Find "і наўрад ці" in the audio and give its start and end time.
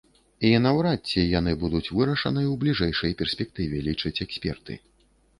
0.47-1.25